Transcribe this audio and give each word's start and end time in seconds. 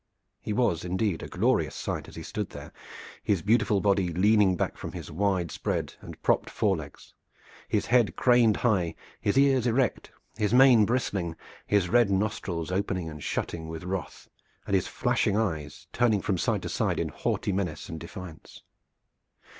He 0.39 0.51
was 0.51 0.83
indeed 0.83 1.21
a 1.21 1.27
glorious 1.27 1.75
sight 1.75 2.07
as 2.09 2.15
he 2.15 2.23
stood 2.23 2.49
there, 2.49 2.73
his 3.23 3.43
beautiful 3.43 3.81
body 3.81 4.11
leaning 4.11 4.55
back 4.55 4.75
from 4.75 4.93
his 4.93 5.11
wide 5.11 5.51
spread 5.51 5.93
and 6.01 6.19
propped 6.23 6.49
fore 6.49 6.77
legs, 6.77 7.13
his 7.69 7.85
head 7.85 8.15
craned 8.15 8.57
high, 8.57 8.95
his 9.21 9.37
ears 9.37 9.67
erect, 9.67 10.09
his 10.37 10.55
mane 10.55 10.85
bristling, 10.87 11.35
his 11.67 11.87
red 11.87 12.09
nostrils 12.09 12.71
opening 12.71 13.11
and 13.11 13.21
shutting 13.23 13.67
with 13.67 13.83
wrath, 13.83 14.27
and 14.65 14.73
his 14.73 14.87
flashing 14.87 15.37
eyes 15.37 15.85
turning 15.93 16.23
from 16.23 16.35
side 16.39 16.63
to 16.63 16.69
side 16.69 16.99
in 16.99 17.09
haughty 17.09 17.51
menace 17.51 17.87
and 17.87 17.99
defiance. 17.99 18.63